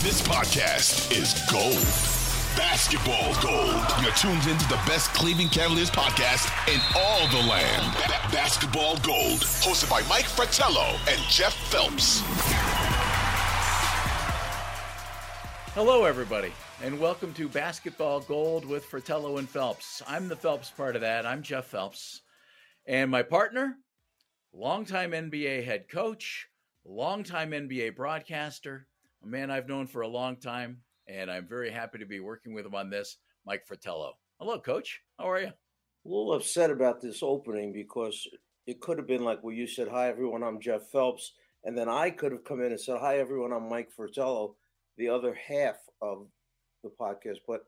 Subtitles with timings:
[0.00, 1.74] This podcast is gold.
[2.56, 3.84] Basketball gold.
[4.00, 7.96] You're tuned into the best Cleveland Cavaliers podcast in all the land.
[8.06, 9.40] Ba- basketball gold.
[9.40, 12.20] Hosted by Mike Fratello and Jeff Phelps.
[15.74, 20.00] Hello, everybody, and welcome to Basketball Gold with Fratello and Phelps.
[20.06, 21.26] I'm the Phelps part of that.
[21.26, 22.22] I'm Jeff Phelps.
[22.86, 23.74] And my partner,
[24.52, 26.46] longtime NBA head coach,
[26.84, 28.86] longtime NBA broadcaster,
[29.22, 32.54] a man I've known for a long time, and I'm very happy to be working
[32.54, 34.14] with him on this, Mike Fratello.
[34.38, 35.00] Hello, coach.
[35.18, 35.48] How are you?
[35.48, 38.26] A little upset about this opening because
[38.66, 41.32] it could have been like where you said, Hi, everyone, I'm Jeff Phelps.
[41.64, 44.54] And then I could have come in and said, Hi, everyone, I'm Mike Fratello,
[44.96, 46.26] the other half of
[46.84, 47.38] the podcast.
[47.46, 47.64] But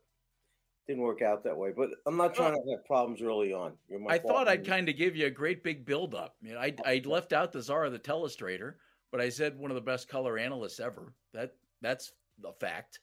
[0.87, 1.71] didn't work out that way.
[1.75, 3.73] But I'm not trying to have problems early on.
[4.09, 6.35] I thought I'd kind of give you a great big build up.
[6.41, 8.75] You know, I I left out the czar of the telestrator,
[9.11, 11.13] but I said one of the best color analysts ever.
[11.33, 12.99] That that's the fact.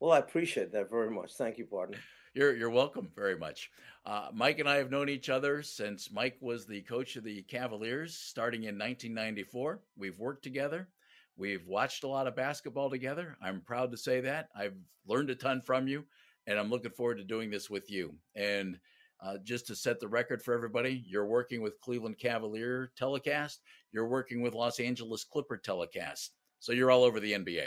[0.00, 1.34] Well, I appreciate that very much.
[1.34, 1.98] Thank you, partner.
[2.34, 3.70] You're you're welcome very much.
[4.04, 7.42] Uh, Mike and I have known each other since Mike was the coach of the
[7.42, 9.80] Cavaliers, starting in 1994.
[9.96, 10.88] We've worked together.
[11.36, 13.36] We've watched a lot of basketball together.
[13.42, 14.48] I'm proud to say that.
[14.54, 16.04] I've learned a ton from you,
[16.46, 18.14] and I'm looking forward to doing this with you.
[18.34, 18.78] And
[19.20, 23.60] uh, just to set the record for everybody, you're working with Cleveland Cavalier telecast.
[23.92, 26.32] You're working with Los Angeles Clipper telecast.
[26.60, 27.66] So you're all over the NBA.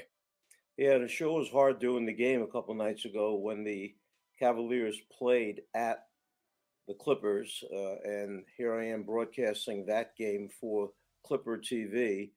[0.77, 3.93] Yeah, the show was hard doing the game a couple nights ago when the
[4.39, 6.05] Cavaliers played at
[6.87, 10.89] the Clippers, uh, and here I am broadcasting that game for
[11.25, 12.31] Clipper TV,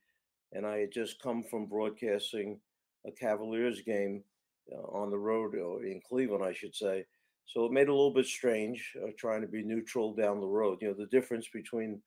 [0.53, 2.61] and I had just come from broadcasting
[3.07, 4.23] a Cavaliers game
[4.71, 7.07] uh, on the road or in Cleveland, I should say.
[7.47, 10.47] So it made it a little bit strange uh, trying to be neutral down the
[10.47, 10.79] road.
[10.81, 12.01] You know, the difference between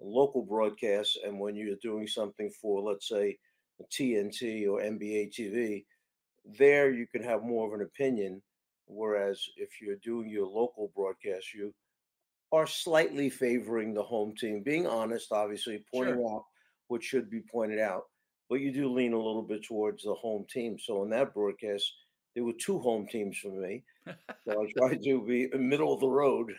[0.00, 3.38] local broadcasts and when you're doing something for, let's say,
[3.92, 5.84] TNT or NBA TV,
[6.58, 8.42] there you can have more of an opinion.
[8.86, 11.74] Whereas if you're doing your local broadcast, you
[12.52, 16.36] are slightly favoring the home team, being honest, obviously, pointing sure.
[16.36, 16.44] out
[16.88, 18.04] what should be pointed out,
[18.48, 20.78] but you do lean a little bit towards the home team.
[20.78, 21.92] So in that broadcast,
[22.34, 23.82] there were two home teams for me.
[24.06, 26.52] So I tried to be middle of the road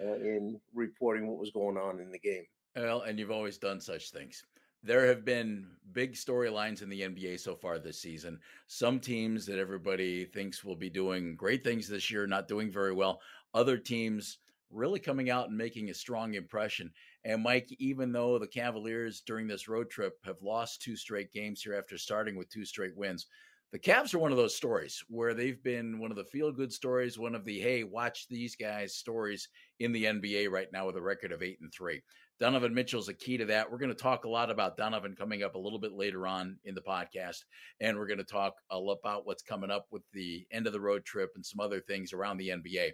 [0.00, 2.44] uh, in reporting what was going on in the game.
[2.76, 4.44] Well, and you've always done such things.
[4.82, 8.38] There have been big storylines in the NBA so far this season.
[8.66, 12.94] Some teams that everybody thinks will be doing great things this year, not doing very
[12.94, 13.20] well.
[13.52, 14.38] Other teams
[14.70, 16.92] really coming out and making a strong impression.
[17.24, 21.60] And Mike, even though the Cavaliers during this road trip have lost two straight games
[21.60, 23.26] here after starting with two straight wins,
[23.72, 26.72] the Cavs are one of those stories where they've been one of the feel good
[26.72, 29.48] stories, one of the hey, watch these guys stories
[29.78, 32.02] in the NBA right now with a record of eight and three.
[32.40, 33.70] Donovan Mitchell's a key to that.
[33.70, 36.56] We're going to talk a lot about Donovan coming up a little bit later on
[36.64, 37.44] in the podcast.
[37.80, 40.72] And we're going to talk a lot about what's coming up with the end of
[40.72, 42.92] the road trip and some other things around the NBA.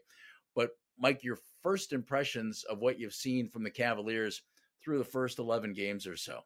[0.55, 4.43] But Mike, your first impressions of what you've seen from the Cavaliers
[4.85, 6.41] through the first 11 games or so.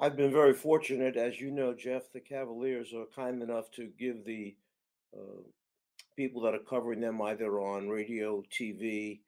[0.00, 1.16] I've been very fortunate.
[1.16, 4.54] As you know, Jeff, the Cavaliers are kind enough to give the
[5.16, 5.42] uh,
[6.16, 9.20] people that are covering them either on radio, TV,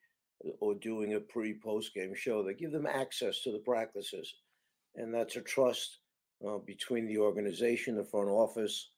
[0.59, 2.41] or doing a pre post game show.
[2.41, 4.33] They give them access to the practices.
[4.95, 5.97] And that's a trust
[6.47, 8.91] uh, between the organization, the front office,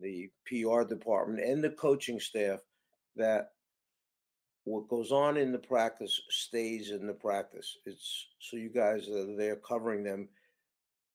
[0.00, 2.60] the PR department, and the coaching staff
[3.16, 3.50] that
[4.64, 7.76] what goes on in the practice stays in the practice.
[7.84, 10.28] It's so you guys are there covering them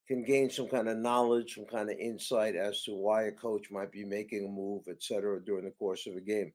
[0.07, 3.71] can gain some kind of knowledge, some kind of insight as to why a coach
[3.71, 6.51] might be making a move, et cetera, during the course of a game.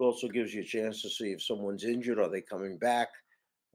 [0.00, 3.08] It also gives you a chance to see if someone's injured, are they coming back?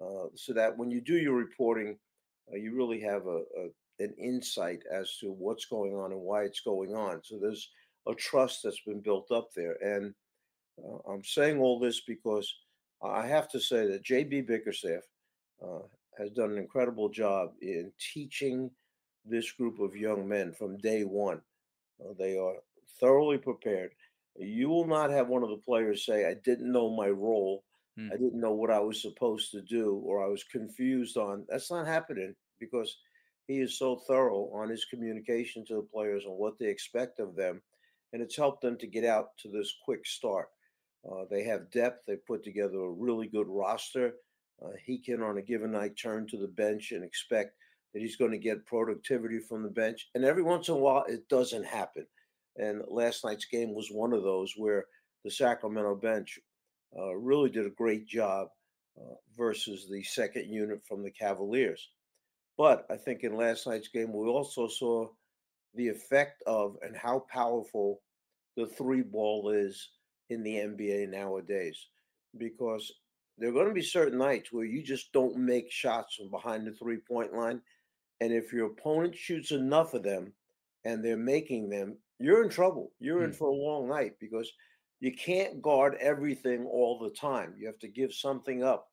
[0.01, 1.97] Uh, so that when you do your reporting,
[2.51, 3.69] uh, you really have a, a,
[4.00, 7.22] an insight as to what's going on and why it's going on.
[7.23, 7.69] So there's
[8.07, 9.78] a trust that's been built up there.
[9.81, 10.13] And
[10.84, 12.51] uh, I'm saying all this because
[13.03, 15.03] I have to say that JB Bickerstaff
[15.63, 15.84] uh,
[16.17, 18.72] has done an incredible job in teaching
[19.29, 21.41] this group of young men from day one.
[22.01, 22.55] Uh, they are
[22.99, 23.91] thoroughly prepared.
[24.37, 27.64] You will not have one of the players say, I didn't know my role.
[27.97, 28.09] Hmm.
[28.14, 31.46] I didn't know what I was supposed to do, or I was confused on.
[31.49, 32.97] That's not happening because
[33.47, 37.35] he is so thorough on his communication to the players and what they expect of
[37.35, 37.61] them.
[38.14, 40.49] And it's helped them to get out to this quick start.
[41.09, 42.05] Uh, they have depth.
[42.05, 44.14] They put together a really good roster.
[44.64, 47.55] Uh, he can, on a given night, turn to the bench and expect
[47.94, 50.09] that he's going to get productivity from the bench.
[50.16, 52.06] And every once in a while, it doesn't happen.
[52.58, 54.86] And last night's game was one of those where
[55.24, 56.40] the Sacramento bench
[56.97, 58.50] uh, really did a great job
[59.00, 61.90] uh, versus the second unit from the Cavaliers.
[62.58, 65.08] But I think in last night's game, we also saw
[65.76, 68.02] the effect of and how powerful
[68.58, 69.90] the three ball is
[70.30, 71.88] in the NBA nowadays.
[72.38, 72.92] Because
[73.38, 76.68] there are going to be certain nights where you just don't make shots from behind
[76.68, 77.62] the three point line.
[78.22, 80.34] And if your opponent shoots enough of them
[80.84, 82.92] and they're making them, you're in trouble.
[83.00, 83.38] You're in Hmm.
[83.38, 84.52] for a long night because
[85.00, 87.56] you can't guard everything all the time.
[87.58, 88.92] You have to give something up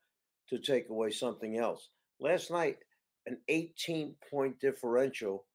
[0.49, 1.91] to take away something else.
[2.21, 2.79] Last night,
[3.27, 5.47] an 18 point differential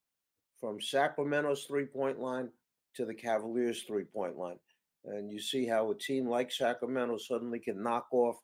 [0.60, 2.52] from Sacramento's three point line
[2.96, 4.60] to the Cavaliers' three point line.
[5.06, 8.36] And you see how a team like Sacramento suddenly can knock off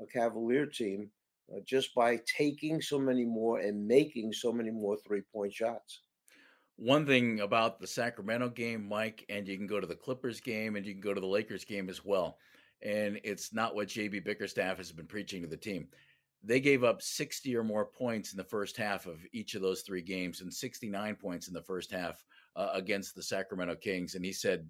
[0.00, 1.10] a Cavalier team
[1.52, 6.02] uh, just by taking so many more and making so many more three point shots.
[6.76, 10.74] One thing about the Sacramento game, Mike, and you can go to the Clippers game
[10.74, 12.38] and you can go to the Lakers game as well.
[12.82, 15.86] And it's not what JB Bickerstaff has been preaching to the team.
[16.42, 19.82] They gave up 60 or more points in the first half of each of those
[19.82, 22.22] three games and 69 points in the first half
[22.56, 24.14] uh, against the Sacramento Kings.
[24.14, 24.68] And he said,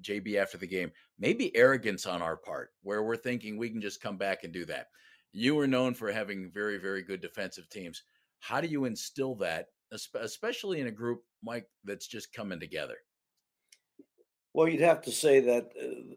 [0.00, 4.00] JB after the game, maybe arrogance on our part, where we're thinking we can just
[4.00, 4.86] come back and do that.
[5.32, 8.02] You were known for having very, very good defensive teams.
[8.40, 9.68] How do you instill that,
[10.14, 12.96] especially in a group, Mike, that's just coming together?
[14.52, 16.14] Well, you'd have to say that uh,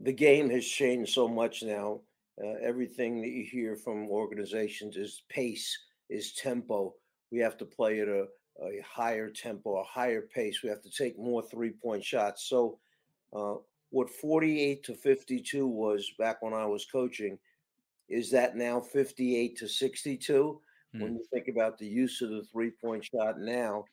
[0.00, 2.00] the game has changed so much now.
[2.42, 5.78] Uh, everything that you hear from organizations is pace,
[6.08, 6.94] is tempo.
[7.30, 8.26] We have to play at a,
[8.62, 10.62] a higher tempo, a higher pace.
[10.62, 12.48] We have to take more three point shots.
[12.48, 12.78] So,
[13.36, 13.56] uh,
[13.90, 17.38] what 48 to 52 was back when I was coaching,
[18.12, 20.60] is that now 58 to 62?
[20.92, 21.00] Hmm.
[21.00, 23.84] When you think about the use of the three point shot now,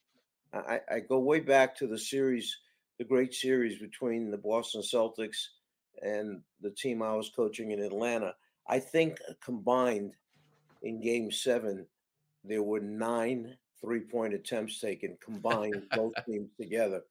[0.54, 2.58] I, I go way back to the series,
[2.98, 5.38] the great series between the Boston Celtics
[6.02, 8.34] and the team I was coaching in Atlanta.
[8.68, 10.14] I think combined
[10.84, 11.86] in game seven,
[12.44, 17.02] there were nine three point attempts taken combined, both teams together.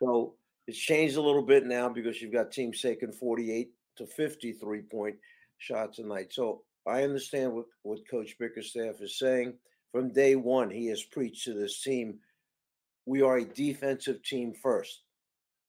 [0.00, 0.34] So
[0.66, 5.16] it's changed a little bit now because you've got teams taking 48 to 53 point
[5.64, 6.32] shots a night.
[6.32, 9.54] So I understand what, what Coach Bickerstaff is saying.
[9.92, 12.18] From day one, he has preached to this team
[13.06, 15.02] we are a defensive team first.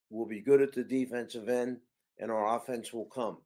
[0.09, 1.77] We'll be good at the defensive end,
[2.19, 3.37] and our offense will come.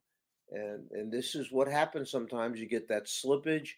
[0.52, 2.60] And and this is what happens sometimes.
[2.60, 3.70] You get that slippage.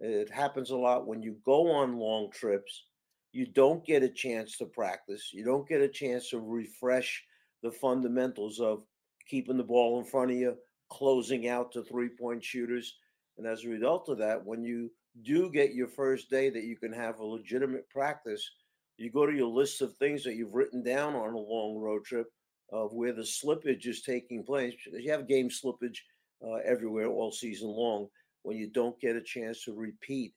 [0.00, 2.84] It happens a lot when you go on long trips.
[3.32, 5.30] You don't get a chance to practice.
[5.32, 7.22] You don't get a chance to refresh
[7.62, 8.82] the fundamentals of
[9.28, 10.56] keeping the ball in front of you,
[10.88, 12.94] closing out to three point shooters.
[13.38, 14.90] And as a result of that, when you
[15.22, 18.48] do get your first day that you can have a legitimate practice,
[18.96, 22.04] you go to your list of things that you've written down on a long road
[22.04, 22.28] trip
[22.72, 24.74] of where the slippage is taking place.
[24.92, 25.98] You have game slippage
[26.44, 28.08] uh, everywhere all season long
[28.42, 30.32] when you don't get a chance to repeat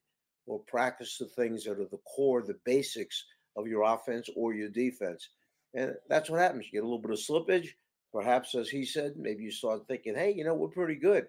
[0.45, 3.25] or practice the things that are the core, the basics
[3.55, 5.29] of your offense or your defense.
[5.73, 6.65] And that's what happens.
[6.65, 7.69] You get a little bit of slippage.
[8.11, 11.27] Perhaps, as he said, maybe you start thinking, hey, you know, we're pretty good.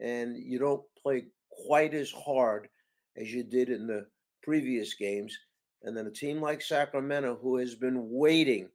[0.00, 2.68] And you don't play quite as hard
[3.16, 4.06] as you did in the
[4.42, 5.36] previous games.
[5.82, 8.68] And then a team like Sacramento, who has been waiting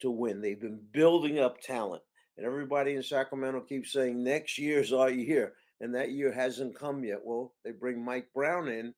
[0.00, 2.02] to win, they've been building up talent.
[2.36, 5.54] And everybody in Sacramento keeps saying, next year's our year.
[5.80, 7.18] And that year hasn't come yet.
[7.22, 8.94] Well, they bring Mike Brown in,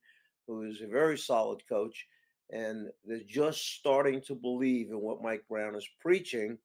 [0.47, 2.05] who is a very solid coach.
[2.51, 6.57] And they're just starting to believe in what Mike Brown is preaching.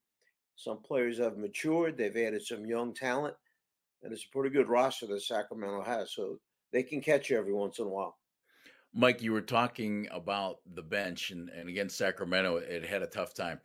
[0.56, 3.34] Some players have matured, they've added some young talent,
[4.02, 6.12] and it's a pretty good roster that Sacramento has.
[6.12, 6.38] So
[6.72, 8.18] they can catch you every once in a while.
[8.92, 13.34] Mike, you were talking about the bench, and, and against Sacramento, it had a tough
[13.34, 13.60] time.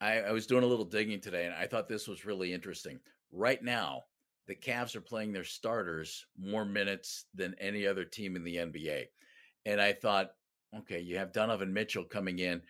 [0.00, 3.00] I, I was doing a little digging today, and I thought this was really interesting.
[3.32, 4.02] Right now,
[4.46, 9.06] the Cavs are playing their starters more minutes than any other team in the NBA.
[9.64, 10.32] And I thought,
[10.80, 12.60] okay, you have Donovan Mitchell coming in.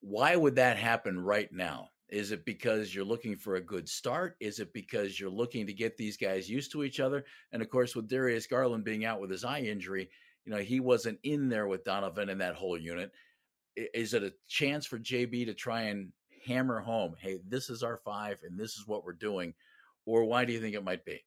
[0.00, 1.90] Why would that happen right now?
[2.10, 4.36] Is it because you're looking for a good start?
[4.40, 7.24] Is it because you're looking to get these guys used to each other?
[7.52, 10.10] And of course, with Darius Garland being out with his eye injury,
[10.44, 13.12] you know, he wasn't in there with Donovan and that whole unit.
[13.76, 16.12] Is it a chance for JB to try and
[16.46, 19.54] hammer home, hey, this is our five and this is what we're doing?
[20.06, 21.22] Or why do you think it might be?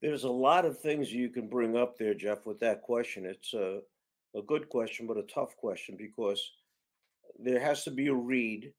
[0.00, 3.24] There's a lot of things you can bring up there, Jeff, with that question.
[3.24, 3.80] It's a,
[4.36, 6.42] a good question, but a tough question because
[7.38, 8.72] there has to be a read.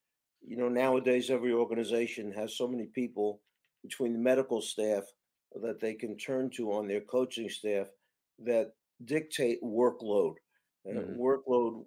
[0.46, 3.42] You know, nowadays, every organization has so many people
[3.82, 5.04] between the medical staff
[5.62, 7.90] that they can turn to on their coaching staff
[8.40, 8.74] that
[9.04, 10.36] dictate workload.
[10.86, 11.18] Uh, Mhm.
[11.18, 11.86] Workload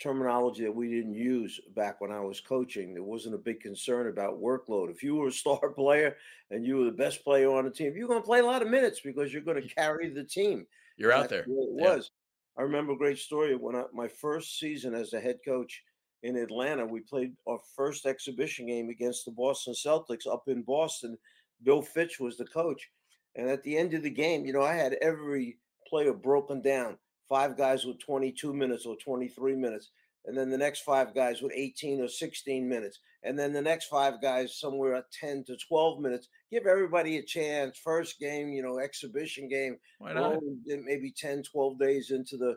[0.00, 2.92] terminology that we didn't use back when I was coaching.
[2.94, 4.90] There wasn't a big concern about workload.
[4.90, 6.16] If you were a star player
[6.50, 8.62] and you were the best player on the team, you're going to play a lot
[8.62, 10.66] of minutes because you're going to carry the team.
[10.96, 11.42] You're out there.
[11.46, 11.96] It Yeah.
[11.96, 12.10] was.
[12.56, 15.82] I remember a great story when I, my first season as a head coach
[16.22, 16.86] in Atlanta.
[16.86, 21.18] We played our first exhibition game against the Boston Celtics up in Boston.
[21.62, 22.90] Bill Fitch was the coach.
[23.34, 26.98] And at the end of the game, you know, I had every player broken down
[27.28, 29.90] five guys with 22 minutes or 23 minutes.
[30.26, 33.00] And then the next five guys with 18 or 16 minutes.
[33.24, 36.28] And then the next five guys somewhere at 10 to 12 minutes.
[36.50, 37.78] Give everybody a chance.
[37.78, 39.78] First game, you know, exhibition game.
[39.98, 40.38] Why not?
[40.66, 42.56] Maybe 10, 12 days into the,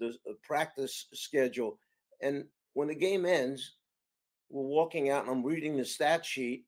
[0.00, 1.78] the uh, practice schedule.
[2.20, 3.76] And when the game ends,
[4.50, 6.64] we're walking out and I'm reading the stat sheet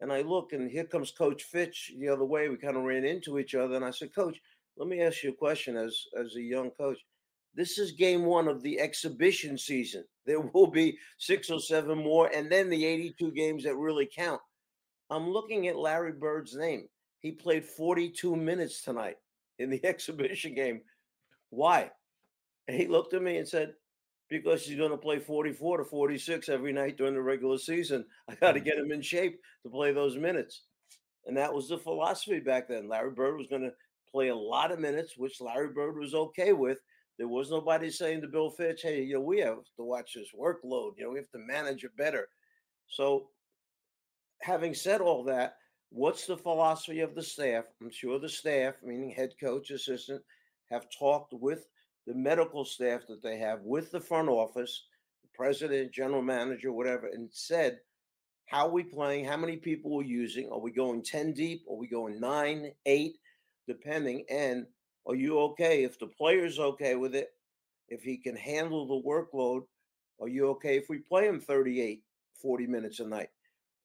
[0.00, 2.48] and I look and here comes Coach Fitch the other way.
[2.48, 4.40] We kind of ran into each other and I said, Coach,
[4.76, 6.98] let me ask you a question as as a young coach.
[7.54, 10.04] This is game one of the exhibition season.
[10.26, 14.40] There will be six or seven more, and then the 82 games that really count.
[15.08, 16.86] I'm looking at Larry Bird's name.
[17.18, 19.16] He played 42 minutes tonight
[19.58, 20.82] in the exhibition game.
[21.48, 21.90] Why?
[22.68, 23.74] And he looked at me and said,
[24.30, 28.06] because he's going to play 44 to 46 every night during the regular season.
[28.28, 28.64] I got to mm.
[28.64, 30.62] get him in shape to play those minutes.
[31.26, 32.88] And that was the philosophy back then.
[32.88, 33.72] Larry Bird was going to
[34.10, 36.78] play a lot of minutes, which Larry Bird was okay with.
[37.18, 40.30] There was nobody saying to Bill Fitch, hey, you know, we have to watch this
[40.38, 40.92] workload.
[40.96, 42.28] You know, we have to manage it better.
[42.88, 43.28] So,
[44.40, 45.56] having said all that,
[45.90, 47.64] what's the philosophy of the staff?
[47.82, 50.22] I'm sure the staff, meaning head coach, assistant,
[50.70, 51.66] have talked with
[52.10, 54.84] the medical staff that they have, with the front office,
[55.22, 57.78] the president, general manager, whatever, and said,
[58.46, 59.24] how are we playing?
[59.24, 60.48] How many people we're using?
[60.50, 61.62] Are we going 10 deep?
[61.70, 63.16] Are we going nine, eight?
[63.70, 64.24] depending.
[64.28, 64.66] And
[65.06, 65.84] are you okay?
[65.84, 67.28] If the player's okay with it,
[67.88, 69.62] if he can handle the workload,
[70.20, 72.02] are you okay if we play him 38,
[72.42, 73.30] 40 minutes a night?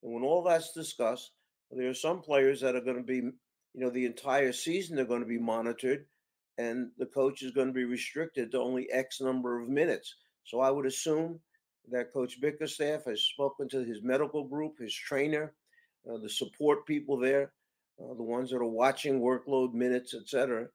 [0.03, 1.31] And when all that's discussed,
[1.71, 3.33] there are some players that are going to be, you
[3.75, 6.05] know, the entire season they're going to be monitored,
[6.57, 10.15] and the coach is going to be restricted to only X number of minutes.
[10.43, 11.39] So I would assume
[11.91, 15.53] that Coach Bickerstaff has spoken to his medical group, his trainer,
[16.09, 17.51] uh, the support people there,
[17.99, 20.67] uh, the ones that are watching workload minutes, etc.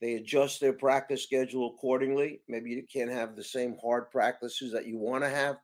[0.00, 2.40] They adjust their practice schedule accordingly.
[2.48, 5.56] Maybe you can't have the same hard practices that you want to have.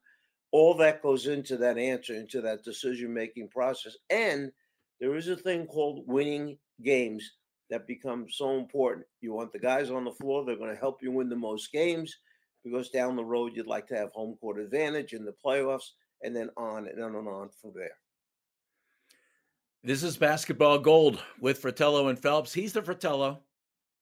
[0.53, 3.97] All that goes into that answer, into that decision making process.
[4.11, 4.53] And
[5.01, 7.31] there is a thing called winning games
[7.71, 9.07] that become so important.
[9.21, 11.73] You want the guys on the floor, they're going to help you win the most
[11.73, 12.15] games
[12.65, 15.91] because down the road you'd like to have home court advantage in the playoffs
[16.23, 17.97] and then on and on and on from there.
[19.83, 22.53] This is basketball gold with Fratello and Phelps.
[22.53, 23.41] He's the Fratello,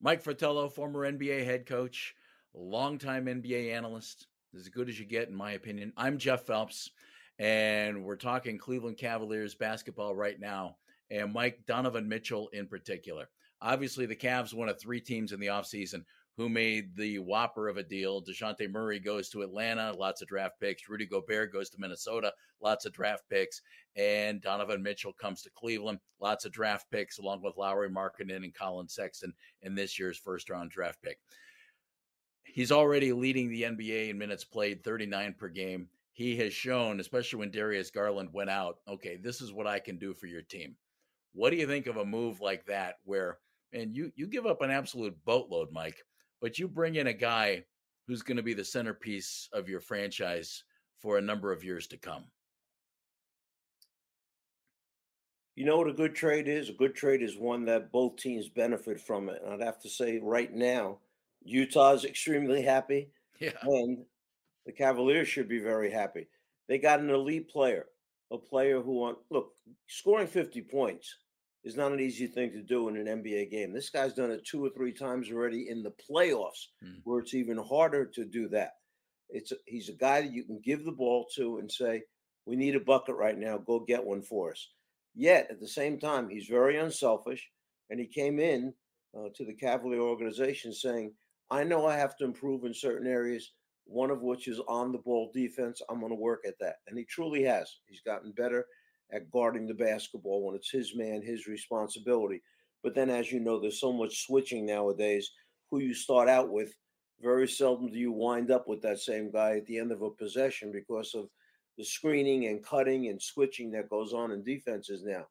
[0.00, 2.14] Mike Fratello, former NBA head coach,
[2.54, 5.92] longtime NBA analyst, as good as you get, in my opinion.
[5.96, 6.90] I'm Jeff Phelps,
[7.38, 10.76] and we're talking Cleveland Cavaliers basketball right now,
[11.10, 13.28] and Mike Donovan Mitchell in particular.
[13.64, 16.04] Obviously, the Cavs one of three teams in the offseason
[16.36, 18.22] who made the whopper of a deal.
[18.22, 20.86] Dejounte Murray goes to Atlanta, lots of draft picks.
[20.86, 22.30] Rudy Gobert goes to Minnesota,
[22.60, 23.62] lots of draft picks.
[23.96, 28.52] And Donovan Mitchell comes to Cleveland, lots of draft picks, along with Lauri Markkanen and
[28.52, 31.18] Collin Sexton in this year's first round draft pick.
[32.42, 35.88] He's already leading the NBA in minutes played, 39 per game.
[36.12, 39.96] He has shown, especially when Darius Garland went out, okay, this is what I can
[39.96, 40.76] do for your team.
[41.32, 43.38] What do you think of a move like that where
[43.74, 46.02] and you you give up an absolute boatload, Mike,
[46.40, 47.64] but you bring in a guy
[48.06, 50.64] who's going to be the centerpiece of your franchise
[51.00, 52.24] for a number of years to come.
[55.56, 56.68] You know what a good trade is?
[56.68, 59.40] A good trade is one that both teams benefit from it.
[59.44, 60.98] And I'd have to say right now,
[61.44, 63.10] Utah is extremely happy.
[63.40, 63.50] Yeah.
[63.62, 64.04] And
[64.64, 66.28] the Cavaliers should be very happy.
[66.68, 67.86] They got an elite player,
[68.30, 69.54] a player who want look,
[69.88, 71.16] scoring 50 points
[71.64, 73.72] is not an easy thing to do in an NBA game.
[73.72, 76.98] This guy's done it two or three times already in the playoffs, mm.
[77.04, 78.72] where it's even harder to do that.
[79.30, 82.02] It's he's a guy that you can give the ball to and say,
[82.44, 83.56] "We need a bucket right now.
[83.58, 84.68] Go get one for us."
[85.14, 87.48] Yet at the same time, he's very unselfish,
[87.88, 88.74] and he came in
[89.16, 91.14] uh, to the Cavalier organization saying,
[91.50, 93.52] "I know I have to improve in certain areas."
[93.86, 95.82] One of which is on the ball defense.
[95.90, 96.76] I'm going to work at that.
[96.88, 97.70] And he truly has.
[97.86, 98.64] He's gotten better
[99.14, 102.42] at guarding the basketball when it's his man, his responsibility.
[102.82, 105.30] But then, as you know, there's so much switching nowadays.
[105.70, 106.74] Who you start out with,
[107.22, 110.10] very seldom do you wind up with that same guy at the end of a
[110.10, 111.28] possession because of
[111.78, 115.24] the screening and cutting and switching that goes on in defenses now.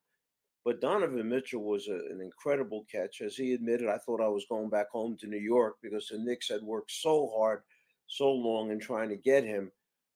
[0.65, 3.21] But Donovan Mitchell was a, an incredible catch.
[3.21, 6.17] As he admitted, I thought I was going back home to New York because the
[6.17, 7.61] Knicks had worked so hard,
[8.07, 9.71] so long in trying to get him.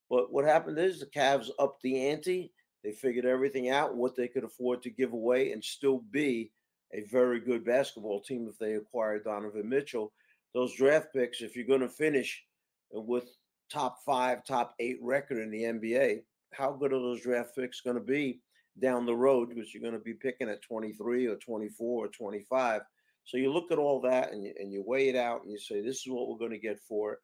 [0.10, 2.54] But what happened is the Cavs upped the ante
[2.84, 6.52] they figured everything out, what they could afford to give away, and still be
[6.94, 10.14] a very good basketball team if they acquire Donovan Mitchell.
[10.54, 12.44] Those draft picks, if you're going to finish
[12.92, 13.26] with
[13.72, 16.22] top five, top eight record in the NBA,
[16.54, 18.40] how good are those draft picks going to be
[18.80, 19.50] down the road?
[19.50, 22.82] Because you're going to be picking at 23 or 24 or 25.
[23.26, 25.60] So you look at all that and you, and you weigh it out and you
[25.60, 27.20] say, this is what we're going to get for it.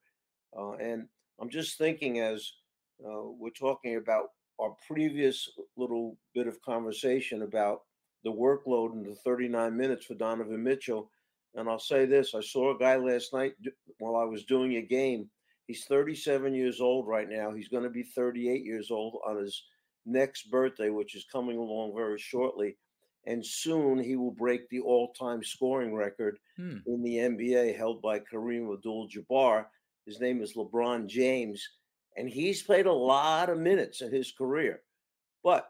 [0.58, 1.08] Uh, and
[1.40, 2.52] I'm just thinking as
[3.04, 4.28] uh, we're talking about
[4.60, 7.82] our previous little bit of conversation about
[8.24, 11.10] the workload and the 39 minutes for Donovan Mitchell.
[11.56, 13.54] And I'll say this I saw a guy last night
[14.00, 15.30] while I was doing a game.
[15.68, 17.54] He's 37 years old right now.
[17.54, 19.64] He's going to be 38 years old on his
[20.06, 22.78] next birthday, which is coming along very shortly.
[23.26, 26.78] And soon he will break the all time scoring record hmm.
[26.86, 29.66] in the NBA held by Kareem Abdul Jabbar.
[30.06, 31.66] His name is LeBron James.
[32.16, 34.82] And he's played a lot of minutes in his career.
[35.44, 35.70] But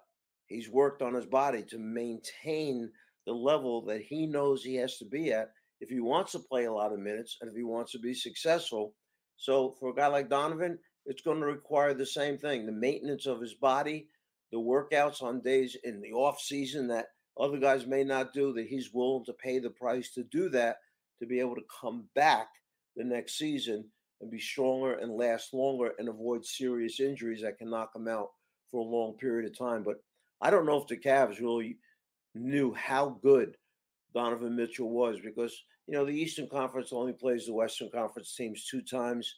[0.53, 2.91] He's worked on his body to maintain
[3.25, 6.65] the level that he knows he has to be at if he wants to play
[6.65, 8.93] a lot of minutes and if he wants to be successful.
[9.37, 13.25] So for a guy like Donovan, it's going to require the same thing: the maintenance
[13.25, 14.07] of his body,
[14.51, 17.07] the workouts on days in the off season that
[17.39, 18.53] other guys may not do.
[18.53, 20.77] That he's willing to pay the price to do that
[21.19, 22.47] to be able to come back
[22.95, 23.85] the next season
[24.23, 28.29] and be stronger and last longer and avoid serious injuries that can knock them out
[28.71, 29.83] for a long period of time.
[29.83, 30.01] But
[30.41, 31.77] I don't know if the Cavs really
[32.33, 33.55] knew how good
[34.13, 35.55] Donovan Mitchell was because
[35.87, 39.35] you know the Eastern Conference only plays the Western Conference teams two times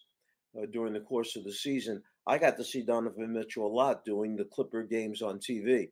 [0.57, 2.01] uh, during the course of the season.
[2.27, 5.89] I got to see Donovan Mitchell a lot doing the Clipper games on TV.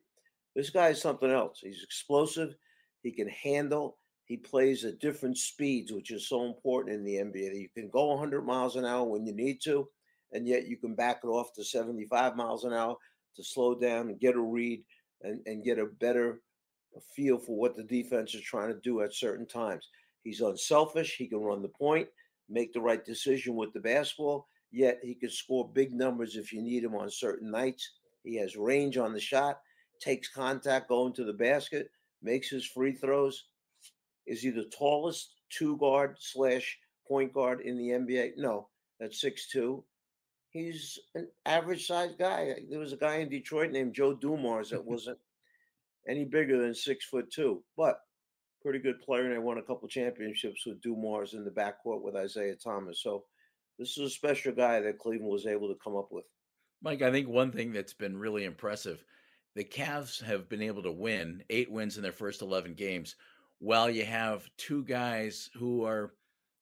[0.54, 1.60] This guy is something else.
[1.62, 2.54] He's explosive.
[3.02, 3.98] He can handle.
[4.26, 7.60] He plays at different speeds, which is so important in the NBA.
[7.60, 9.88] You can go 100 miles an hour when you need to,
[10.32, 12.96] and yet you can back it off to 75 miles an hour
[13.36, 14.82] to slow down and get a read
[15.22, 16.40] and, and get a better
[17.14, 19.88] feel for what the defense is trying to do at certain times.
[20.22, 21.16] He's unselfish.
[21.16, 22.08] He can run the point,
[22.48, 26.62] make the right decision with the basketball, yet he can score big numbers if you
[26.62, 27.90] need him on certain nights.
[28.22, 29.60] He has range on the shot,
[30.00, 31.90] takes contact going to the basket,
[32.22, 33.44] makes his free throws.
[34.26, 38.32] Is he the tallest two guard slash point guard in the NBA?
[38.36, 39.84] No, that's six two
[40.54, 42.54] he's an average sized guy.
[42.70, 45.18] There was a guy in Detroit named Joe Dumars that wasn't
[46.08, 48.00] any bigger than six foot two, but
[48.62, 49.26] pretty good player.
[49.26, 53.02] And I won a couple championships with Dumars in the backcourt with Isiah Thomas.
[53.02, 53.24] So
[53.78, 56.24] this is a special guy that Cleveland was able to come up with.
[56.80, 59.04] Mike, I think one thing that's been really impressive
[59.56, 63.14] the Cavs have been able to win eight wins in their first 11 games
[63.64, 66.12] while you have two guys who are,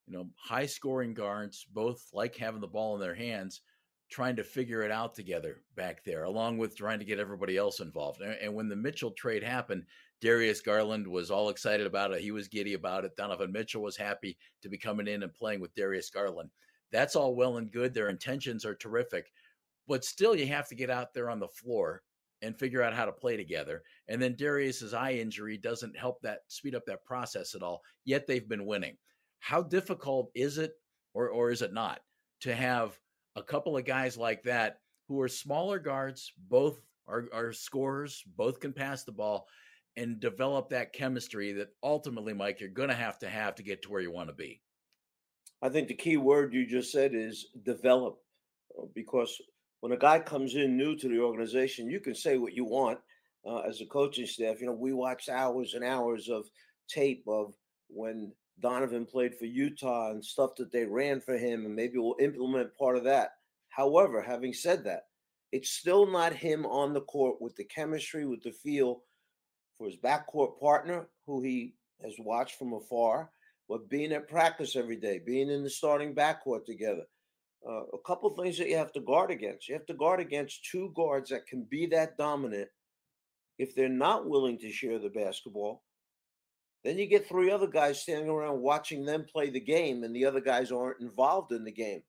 [0.06, 3.60] you know, high scoring guards, both like having the ball in their hands
[4.08, 7.80] trying to figure it out together back there, along with trying to get everybody else
[7.80, 8.20] involved.
[8.20, 9.84] And, when the Mitchell trade happened,
[10.20, 12.20] Darius Garland was all excited about it.
[12.20, 13.16] He was giddy about it.
[13.16, 16.50] Donovan Mitchell was happy to be coming in and playing with Darius Garland.
[16.92, 17.94] That's all well and good.
[17.94, 19.32] Their intentions are terrific,
[19.88, 22.02] but still, you have to get out there on the floor
[22.42, 23.82] and figure out how to play together.
[24.08, 27.80] And then Darius's eye injury doesn't help that speed up that process at all.
[28.04, 28.96] Yet they've been winning.
[29.40, 30.72] How difficult is it,
[31.14, 32.00] or or is it not,
[32.40, 32.98] to have
[33.36, 34.78] a couple of guys like that
[35.08, 39.46] who are smaller guards, both are, are scorers, both can pass the ball,
[39.96, 43.82] and develop that chemistry that ultimately, Mike, you're going to have to have to get
[43.82, 44.60] to where you want to be.
[45.60, 48.18] I think the key word you just said is develop,
[48.78, 49.36] uh, because
[49.82, 53.00] when a guy comes in new to the organization, you can say what you want
[53.44, 54.60] uh, as a coaching staff.
[54.60, 56.48] You know, we watched hours and hours of
[56.88, 57.52] tape of
[57.88, 62.14] when Donovan played for Utah and stuff that they ran for him, and maybe we'll
[62.20, 63.32] implement part of that.
[63.70, 65.06] However, having said that,
[65.50, 69.02] it's still not him on the court with the chemistry, with the feel
[69.78, 73.30] for his backcourt partner, who he has watched from afar,
[73.68, 77.02] but being at practice every day, being in the starting backcourt together.
[77.68, 79.68] Uh, a couple things that you have to guard against.
[79.68, 82.68] You have to guard against two guards that can be that dominant
[83.58, 85.82] if they're not willing to share the basketball
[86.84, 90.24] then you get three other guys standing around watching them play the game, and the
[90.24, 92.02] other guys aren't involved in the game.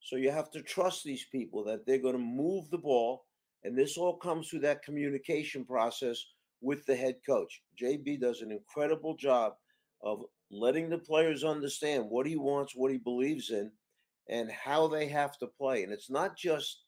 [0.00, 3.24] So you have to trust these people that they're going to move the ball.
[3.64, 6.24] And this all comes through that communication process
[6.62, 7.60] with the head coach.
[7.80, 9.54] JB does an incredible job
[10.02, 13.70] of letting the players understand what he wants, what he believes in,
[14.28, 15.82] and how they have to play.
[15.82, 16.82] And it's not just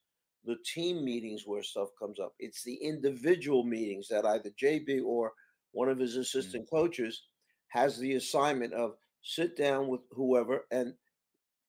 [0.44, 5.32] the team meetings where stuff comes up, it's the individual meetings that either JB or
[5.72, 6.20] one of his mm.
[6.20, 6.76] assistant mm-hmm.
[6.76, 7.22] coaches,
[7.68, 10.94] has the assignment of sit down with whoever and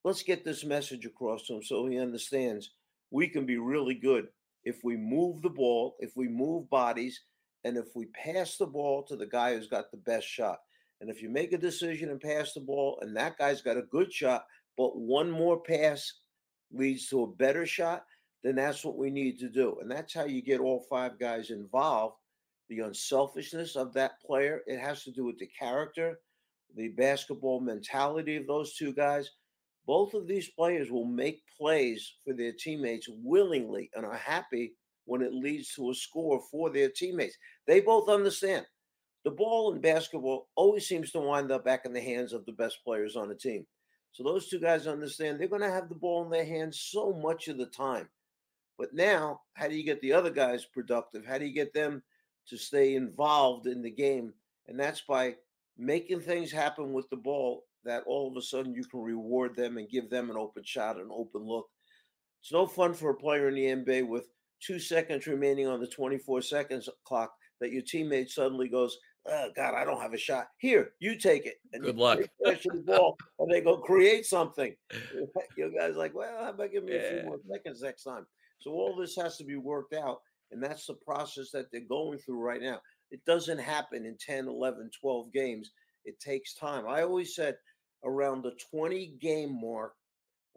[0.06, 2.72] let's get this message across to him so he understands
[3.12, 4.28] we can be really good
[4.64, 7.22] if we move the ball, if we move bodies,
[7.64, 10.60] and if we pass the ball to the guy who's got the best shot.
[11.02, 13.84] And if you make a decision and pass the ball, and that guy's got a
[13.84, 14.46] good shot,
[14.80, 16.10] but one more pass
[16.72, 18.06] leads to a better shot,
[18.46, 19.78] then that's what we need to do.
[19.82, 22.16] And that's how you get all five guys involved.
[22.70, 26.22] The unselfishness of that player, it has to do with the character,
[26.78, 29.30] the basketball mentality of those two guys.
[29.86, 35.22] Both of these players will make plays for their teammates willingly and are happy when
[35.22, 37.36] it leads to a score for their teammates.
[37.68, 38.66] They both understand
[39.26, 42.54] the ball in basketball always seems to wind up back in the hands of the
[42.54, 43.66] best players on the team.
[44.12, 47.14] So those two guys understand they're going to have the ball in their hands so
[47.14, 48.10] much of the time.
[48.78, 51.26] But now, how do you get the other guys productive?
[51.26, 52.02] How do you get them
[52.48, 54.34] to stay involved in the game?
[54.68, 55.36] And that's by
[55.78, 59.78] making things happen with the ball that all of a sudden you can reward them
[59.78, 61.68] and give them an open shot, an open look.
[62.42, 64.28] It's no fun for a player in the NBA with
[64.62, 69.74] two seconds remaining on the 24 seconds clock that your teammate suddenly goes, oh, God,
[69.74, 70.48] I don't have a shot.
[70.58, 71.56] Here, you take it.
[71.74, 72.20] And Good luck.
[72.40, 74.76] the ball, and they go create something.
[75.58, 77.00] you guys like, well, how about give me yeah.
[77.00, 78.26] a few more seconds next time?
[78.60, 80.22] So all this has to be worked out.
[80.52, 82.80] And that's the process that they're going through right now.
[83.12, 85.72] It doesn't happen in 10, 11, 12 games.
[86.06, 86.86] It takes time.
[86.88, 87.56] I always said
[88.04, 89.94] around the 20 game mark,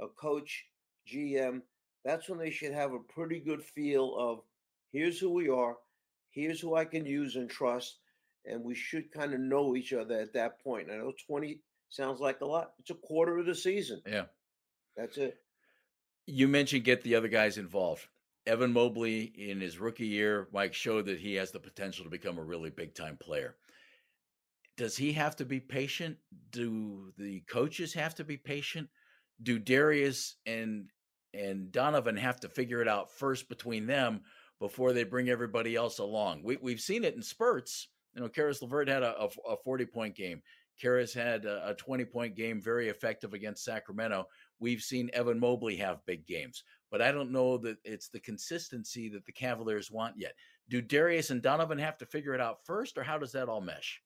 [0.01, 0.65] a coach,
[1.13, 1.63] GM,
[2.05, 4.41] that's when they should have a pretty good feel of
[4.93, 5.77] here's who we are,
[6.31, 7.99] here's who I can use and trust,
[8.45, 10.91] and we should kind of know each other at that point.
[10.91, 12.73] I know 20 sounds like a lot.
[12.81, 14.03] It's a quarter of the season.
[14.07, 14.25] Yeah.
[14.97, 15.37] That's it.
[16.27, 18.07] You mentioned get the other guys involved.
[18.47, 22.39] Evan Mobley in his rookie year, Mike showed that he has the potential to become
[22.39, 23.57] a really big time player.
[24.77, 26.17] Does he have to be patient?
[26.51, 28.89] Do the coaches have to be patient?
[29.43, 30.89] Do Darius and
[31.35, 34.23] and Donovan have to figure it out first between them
[34.59, 36.43] before they bring everybody else along?
[36.43, 37.89] We, we've seen it in spurts.
[38.15, 40.43] You know, Caris LeVert had a, a, a 40 point game.
[40.81, 44.27] Caris had a, a 20 point game, very effective against Sacramento.
[44.59, 49.09] We've seen Evan Mobley have big games, but I don't know that it's the consistency
[49.11, 50.35] that the Cavaliers want yet.
[50.69, 53.61] Do Darius and Donovan have to figure it out first, or how does that all
[53.61, 54.01] mesh?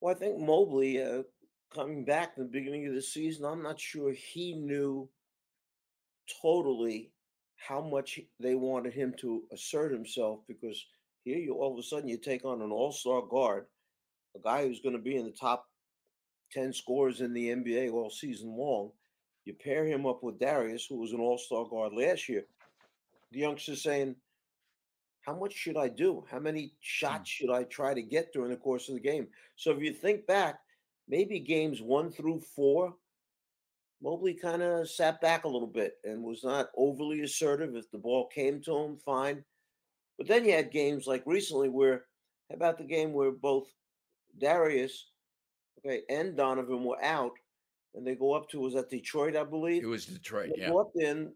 [0.00, 1.22] Well, I think Mobley uh,
[1.74, 5.08] coming back in the beginning of the season, I'm not sure he knew
[6.40, 7.12] totally
[7.56, 10.84] how much they wanted him to assert himself because
[11.24, 13.66] here you all of a sudden you take on an all-star guard,
[14.36, 15.66] a guy who's going to be in the top
[16.52, 18.90] 10 scores in the NBA all season long,
[19.44, 22.44] you pair him up with Darius, who was an all star guard last year.
[23.32, 24.14] The youngster's saying,
[25.22, 26.24] How much should I do?
[26.30, 26.74] How many hmm.
[26.80, 29.28] shots should I try to get during the course of the game?
[29.56, 30.60] So if you think back,
[31.08, 32.94] maybe games one through four,
[34.02, 37.76] Mobley kind of sat back a little bit and was not overly assertive.
[37.76, 39.44] If the ball came to him, fine.
[40.18, 42.04] But then you had games like recently where,
[42.52, 43.66] about the game where both
[44.38, 45.10] Darius,
[45.78, 47.32] okay, and Donovan were out,
[47.94, 49.82] and they go up to was that Detroit, I believe.
[49.82, 50.52] It was Detroit.
[50.54, 50.70] They yeah.
[50.70, 51.32] Go up in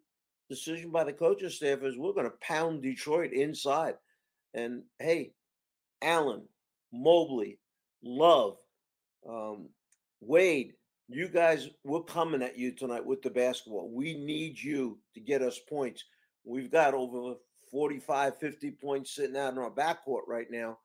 [0.48, 3.94] decision by the coaching staff is we're going to pound Detroit inside,
[4.54, 5.32] and hey,
[6.02, 6.42] Allen,
[6.92, 7.58] Mobley,
[8.02, 8.56] Love,
[9.28, 9.68] um,
[10.20, 10.74] Wade,
[11.08, 13.90] you guys, we're coming at you tonight with the basketball.
[13.92, 16.04] We need you to get us points.
[16.44, 17.34] We've got over
[17.70, 20.79] 45, 50 points sitting out in our backcourt right now.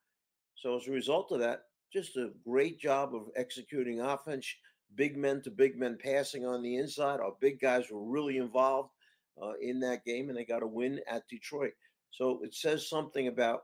[0.56, 4.48] So as a result of that, just a great job of executing offense
[4.96, 7.20] big men to big men passing on the inside.
[7.20, 8.89] Our big guys were really involved
[9.41, 11.74] uh, in that game, and they got a win at Detroit.
[12.12, 13.62] So it says something about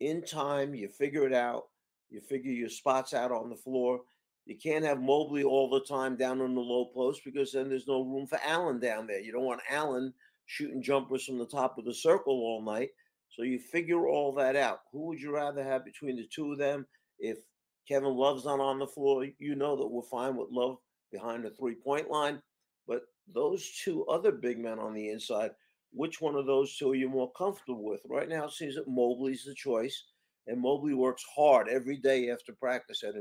[0.00, 1.64] in time, you figure it out,
[2.10, 4.00] you figure your spots out on the floor.
[4.46, 7.86] You can't have Mobley all the time down on the low post because then there's
[7.86, 9.20] no room for Allen down there.
[9.20, 10.12] You don't want Allen
[10.46, 12.90] shooting jumpers from the top of the circle all night.
[13.30, 14.80] So you figure all that out.
[14.92, 16.86] Who would you rather have between the two of them?
[17.18, 17.38] If
[17.86, 19.26] Kevin Love's not on the floor.
[19.38, 20.78] You know that we're fine with Love
[21.12, 22.40] behind the three point line.
[22.86, 23.02] But
[23.32, 25.50] those two other big men on the inside,
[25.92, 28.00] which one of those two are you more comfortable with?
[28.08, 30.04] Right now, it seems that Mobley's the choice.
[30.46, 33.14] And Mobley works hard every day after practice at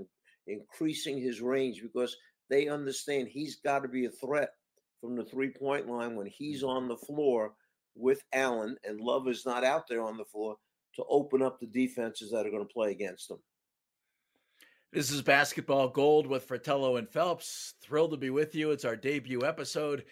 [0.47, 2.15] increasing his range because
[2.49, 4.49] they understand he's got to be a threat
[5.03, 7.51] from the three point line when he's on the floor
[7.93, 10.55] with Allen and Love is not out there on the floor
[10.95, 13.39] to open up the defenses that are going to play against them.
[14.93, 17.73] This is Basketball Gold with Fratello and Phelps.
[17.81, 18.71] Thrilled to be with you.
[18.71, 20.05] It's our debut episode.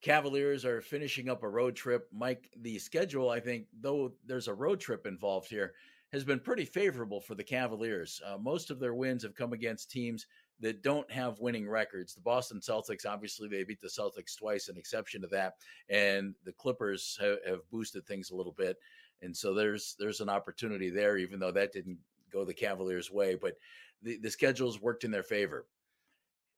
[0.00, 2.08] Cavaliers are finishing up a road trip.
[2.10, 5.74] Mike, the schedule, I think, though there's a road trip involved here,
[6.10, 8.22] has been pretty favorable for the Cavaliers.
[8.24, 10.26] Uh, most of their wins have come against teams
[10.60, 12.14] that don't have winning records.
[12.14, 15.54] The Boston Celtics, obviously, they beat the Celtics twice, an exception to that,
[15.88, 18.76] and the Clippers have, have boosted things a little bit.
[19.22, 21.98] And so there's there's an opportunity there, even though that didn't
[22.32, 23.34] go the Cavaliers' way.
[23.34, 23.54] But
[24.02, 25.66] the, the schedules worked in their favor.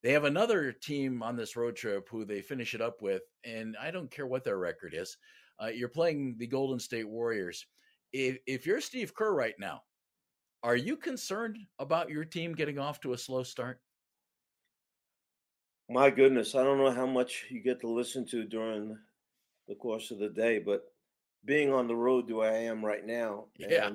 [0.03, 3.77] They have another team on this road trip who they finish it up with, and
[3.81, 5.17] I don't care what their record is.
[5.63, 7.67] Uh, you're playing the Golden State Warriors.
[8.13, 9.83] If, if you're Steve Kerr right now,
[10.63, 13.81] are you concerned about your team getting off to a slow start?
[15.90, 18.96] My goodness, I don't know how much you get to listen to during
[19.66, 20.85] the course of the day, but
[21.44, 23.90] being on the road the way I am right now, yeah,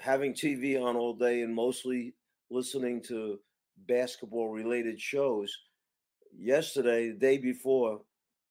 [0.00, 2.14] having TV on all day and mostly
[2.50, 3.38] listening to
[3.86, 5.56] basketball related shows.
[6.36, 8.00] Yesterday, the day before,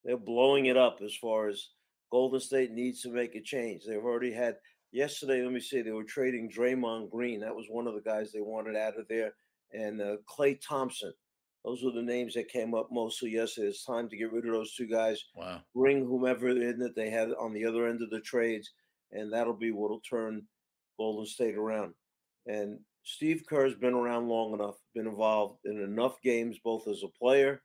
[0.05, 1.71] they're blowing it up as far as
[2.09, 3.83] Golden State needs to make a change.
[3.85, 4.55] They've already had
[4.93, 5.43] yesterday.
[5.43, 7.41] Let me see, they were trading Draymond Green.
[7.41, 9.33] That was one of the guys they wanted out of there,
[9.73, 11.11] and uh, Klay Thompson.
[11.65, 13.67] Those were the names that came up mostly yesterday.
[13.67, 15.23] It's time to get rid of those two guys.
[15.35, 15.61] Wow.
[15.75, 18.71] Bring whomever in that they had on the other end of the trades,
[19.11, 20.43] and that'll be what'll turn
[20.97, 21.93] Golden State around.
[22.47, 27.19] And Steve Kerr's been around long enough, been involved in enough games, both as a
[27.19, 27.61] player,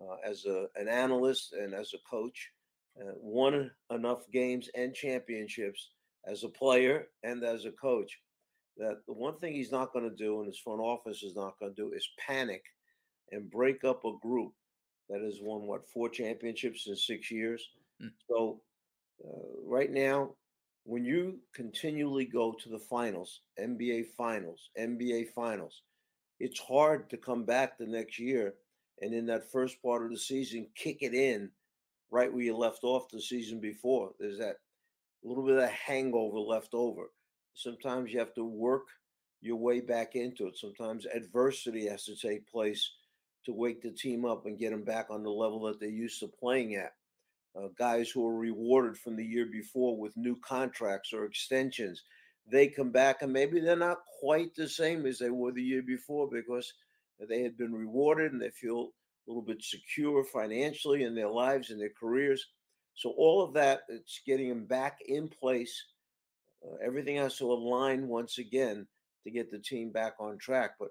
[0.00, 2.50] uh, as a, an analyst, and as a coach.
[2.98, 5.90] Uh, won enough games and championships
[6.26, 8.18] as a player and as a coach
[8.78, 11.58] that the one thing he's not going to do and his front office is not
[11.58, 12.62] going to do is panic
[13.32, 14.52] and break up a group
[15.08, 17.68] that has won what four championships in six years.
[18.02, 18.10] Mm.
[18.28, 18.60] So
[19.24, 20.30] uh, right now,
[20.84, 25.82] when you continually go to the finals, NBA finals, NBA finals,
[26.38, 28.54] it's hard to come back the next year
[29.02, 31.50] and in that first part of the season kick it in
[32.10, 34.12] right where you left off the season before.
[34.18, 34.56] There's that
[35.24, 37.10] little bit of hangover left over.
[37.54, 38.84] Sometimes you have to work
[39.40, 40.56] your way back into it.
[40.56, 42.90] Sometimes adversity has to take place
[43.46, 46.20] to wake the team up and get them back on the level that they're used
[46.20, 46.92] to playing at
[47.56, 52.02] uh, guys who are rewarded from the year before with new contracts or extensions.
[52.50, 55.82] They come back and maybe they're not quite the same as they were the year
[55.82, 56.72] before because
[57.28, 58.90] they had been rewarded and they feel
[59.26, 62.44] a little bit secure financially in their lives and their careers.
[62.94, 65.84] So all of that, it's getting them back in place.
[66.64, 68.86] Uh, everything has to align once again
[69.24, 70.72] to get the team back on track.
[70.78, 70.90] But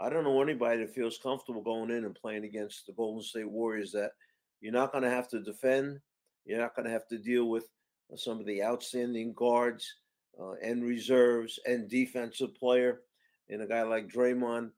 [0.00, 3.50] I don't know anybody that feels comfortable going in and playing against the Golden State
[3.50, 4.12] Warriors that
[4.60, 5.98] you're not going to have to defend.
[6.44, 7.64] You're not going to have to deal with
[8.12, 9.92] uh, some of the outstanding guards
[10.40, 13.00] uh, and reserves and defensive player,
[13.48, 14.70] and a guy like Draymond,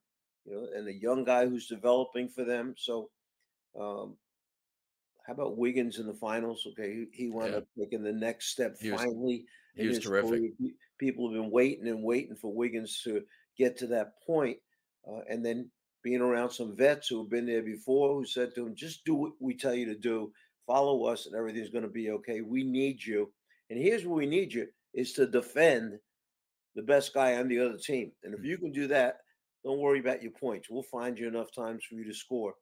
[0.47, 2.75] you know, and a young guy who's developing for them.
[2.77, 3.11] So,
[3.79, 4.17] um,
[5.27, 6.67] how about Wiggins in the finals?
[6.73, 7.59] Okay, he, he wound yeah.
[7.59, 9.45] up taking the next step he was, finally.
[9.77, 10.31] He was terrific.
[10.31, 10.51] Career.
[10.99, 13.23] People have been waiting and waiting for Wiggins to
[13.57, 14.59] get to that point.
[15.09, 15.71] Uh, and then
[16.03, 19.15] being around some vets who have been there before who said to him, just do
[19.15, 20.33] what we tell you to do,
[20.67, 22.41] follow us, and everything's going to be okay.
[22.41, 23.31] We need you.
[23.69, 25.99] And here's what we need you is to defend
[26.75, 28.13] the best guy on the other team.
[28.25, 28.47] And if mm.
[28.47, 29.19] you can do that,
[29.65, 30.69] don't worry about your points.
[30.71, 32.55] We'll find you enough times for you to score.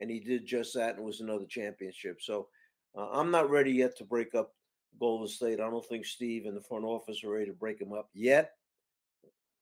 [0.00, 2.18] And he did just that and it was another championship.
[2.20, 2.48] So
[2.96, 4.52] uh, I'm not ready yet to break up
[4.98, 5.60] Golden State.
[5.60, 8.52] I don't think Steve and the front office are ready to break them up yet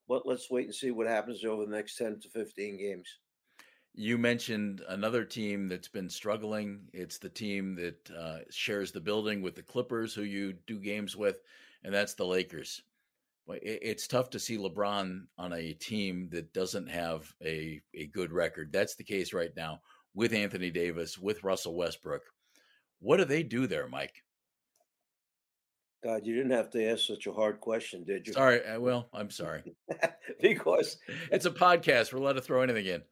[0.09, 3.19] but let's wait and see what happens over the next 10 to 15 games.
[3.95, 6.83] You mentioned another team that's been struggling.
[6.93, 11.17] It's the team that uh, shares the building with the Clippers, who you do games
[11.17, 11.41] with,
[11.85, 12.83] and that's the Lakers.
[13.51, 18.73] It's tough to see LeBron on a team that doesn't have a, a good record.
[18.73, 19.81] That's the case right now
[20.15, 22.23] with Anthony Davis, with Russell Westbrook.
[23.01, 24.23] What do they do there, Mike?
[26.05, 28.33] God, you didn't have to ask such a hard question, did you?
[28.33, 28.65] Sorry.
[28.65, 29.63] Uh, well, I'm sorry.
[30.41, 30.97] because
[31.33, 32.13] it's a podcast.
[32.13, 33.03] We're allowed to throw anything in.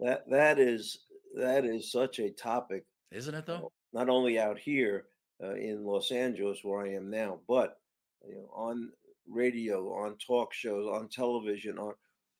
[0.00, 1.00] That that is
[1.36, 3.46] that is such a topic, isn't it?
[3.46, 5.04] Though not only out here
[5.42, 7.78] uh, in Los Angeles where I am now, but
[8.26, 8.90] you know, on
[9.28, 11.78] radio, on talk shows, on television.
[11.78, 11.94] On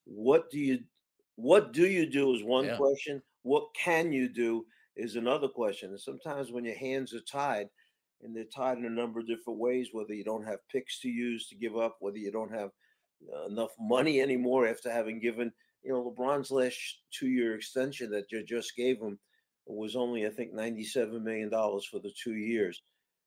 [0.05, 0.81] what do you
[1.37, 2.77] what do you do is one yeah.
[2.77, 3.23] question.
[3.43, 4.67] What can you do
[4.97, 5.91] is another question.
[5.91, 7.69] And sometimes when your hands are tied
[8.25, 9.91] and they're tied in a number of different ways.
[9.93, 12.71] Whether you don't have picks to use to give up, whether you don't have
[13.33, 15.53] uh, enough money anymore after having given,
[15.85, 16.79] you know, LeBron's last
[17.13, 19.19] two-year extension that you just gave him
[19.67, 22.83] was only, I think, ninety-seven million dollars for the two years.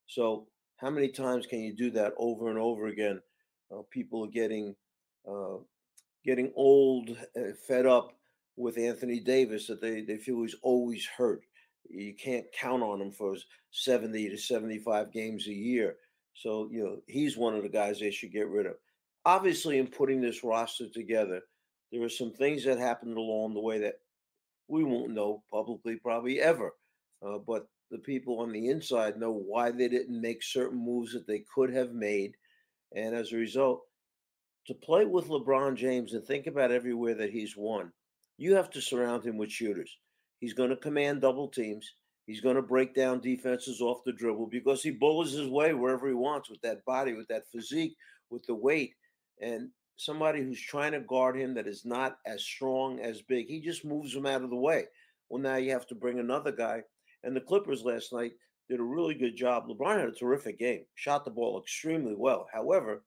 [0.07, 3.21] So, how many times can you do that over and over again?
[3.71, 4.75] Uh, people are getting
[5.29, 5.57] uh,
[6.23, 8.11] getting old, uh, fed up
[8.55, 11.41] with Anthony Davis that they they feel he's always hurt.
[11.89, 13.35] You can't count on him for
[13.71, 15.95] 70 to 75 games a year.
[16.33, 18.75] So, you know, he's one of the guys they should get rid of.
[19.25, 21.41] Obviously, in putting this roster together,
[21.91, 23.95] there are some things that happened along the way that
[24.67, 26.73] we won't know publicly probably ever.
[27.25, 31.25] Uh, but the people on the inside know why they didn't make certain moves that
[31.25, 32.35] they could have made.
[32.95, 33.81] And as a result,
[34.67, 37.91] to play with LeBron James and think about everywhere that he's won
[38.37, 39.97] You have to surround him with shooters.
[40.39, 41.93] He's going to command double teams.
[42.25, 46.07] He's going to break down defenses off the dribble because he bullies his way wherever
[46.07, 47.95] he wants with that body, with that physique,
[48.29, 48.93] with the weight.
[49.41, 53.61] And somebody who's trying to guard him that is not as strong, as big, he
[53.61, 54.85] just moves him out of the way.
[55.29, 56.83] Well, now you have to bring another guy.
[57.23, 58.33] And the Clippers last night
[58.69, 59.67] did a really good job.
[59.67, 62.47] LeBron had a terrific game, shot the ball extremely well.
[62.53, 63.03] However,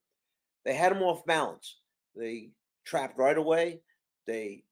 [0.65, 1.79] they had him off balance.
[2.17, 2.51] They
[2.85, 3.81] trapped right away.
[4.27, 4.65] They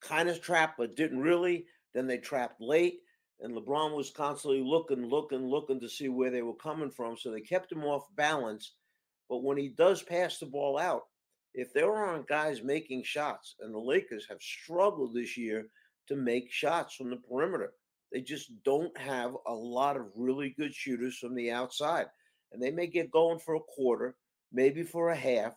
[0.00, 1.66] kind of trapped, but didn't really.
[1.94, 3.00] Then they trapped late
[3.40, 7.16] and LeBron was constantly looking, looking, looking to see where they were coming from.
[7.16, 8.74] So they kept him off balance.
[9.28, 11.02] But when he does pass the ball out,
[11.54, 15.68] if there aren't guys making shots, and the Lakers have struggled this year
[16.08, 17.72] to make shots from the perimeter,
[18.12, 22.06] they just don't have a lot of really good shooters from the outside.
[22.52, 24.16] And they may get going for a quarter,
[24.52, 25.54] maybe for a half,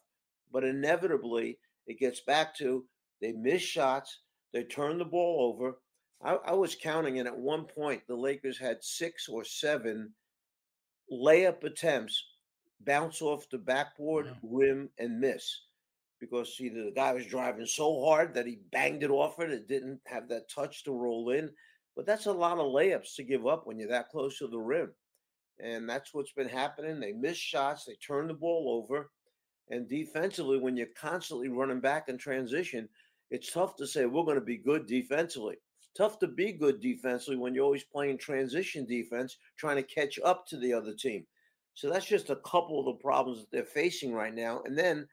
[0.52, 2.86] but inevitably it gets back to
[3.22, 4.20] they miss shots,
[4.54, 5.78] they turn the ball over,
[6.24, 10.14] I, I was counting, and at one point, the Lakers had six or seven
[11.12, 12.24] layup attempts
[12.86, 15.62] bounce off the backboard, rim, and miss
[16.20, 19.68] because either the guy was driving so hard that he banged it off it, it
[19.68, 21.50] didn't have that touch to roll in.
[21.98, 24.58] But that's a lot of layups to give up when you're that close to the
[24.58, 24.94] rim.
[25.60, 27.00] And that's what's been happening.
[27.00, 29.12] They miss shots, they turn the ball over.
[29.70, 32.88] And defensively, when you're constantly running back in transition,
[33.30, 35.58] it's tough to say we're going to be good defensively
[35.96, 40.48] tough to be good defensively when you're always playing transition defense, trying to catch up
[40.48, 41.26] to the other team.
[41.76, 44.62] So that's just a couple of the problems that they're facing right now.
[44.66, 45.08] And then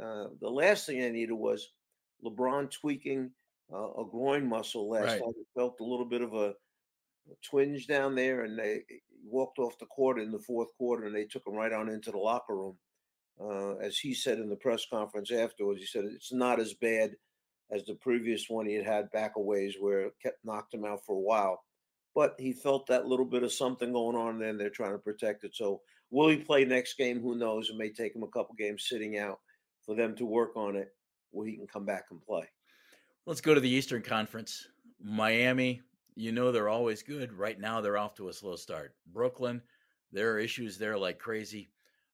[0.00, 1.70] uh, the last thing I needed was
[2.24, 3.30] LeBron tweaking
[3.72, 5.20] uh, a groin muscle last right.
[5.20, 5.34] night.
[5.56, 8.82] Felt a little bit of a, a, twinge down there, and they
[9.24, 12.10] walked off the court in the fourth quarter, and they took him right on into
[12.10, 12.76] the locker room.
[13.40, 17.12] Uh, as he said in the press conference afterwards, he said it's not as bad
[17.70, 20.84] as the previous one he had had back a ways where it kept knocked him
[20.84, 21.62] out for a while.
[22.14, 25.44] But he felt that little bit of something going on, and they're trying to protect
[25.44, 25.54] it.
[25.54, 27.20] So will he play next game?
[27.20, 27.70] Who knows?
[27.70, 29.40] It may take him a couple games sitting out
[29.84, 30.94] for them to work on it
[31.32, 32.44] where he can come back and play.
[33.26, 34.68] Let's go to the Eastern Conference.
[35.02, 35.82] Miami,
[36.14, 37.32] you know they're always good.
[37.32, 38.94] Right now they're off to a slow start.
[39.12, 39.60] Brooklyn,
[40.12, 41.70] there are issues there like crazy.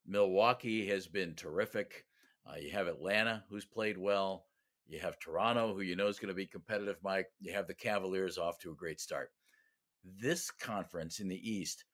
[0.07, 2.07] Milwaukee has been terrific.
[2.47, 4.47] Uh, you have Atlanta, who's played well.
[4.91, 7.29] You have Toronto, who you know is going to be competitive, Mike.
[7.41, 9.31] You have the Cavaliers off to a great start.
[10.21, 11.85] This conference in the East,